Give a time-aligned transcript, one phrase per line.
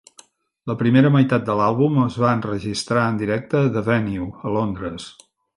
[0.71, 5.11] La primera meitat de l'àlbum es va enregistrar en directe a The Venue a Londres.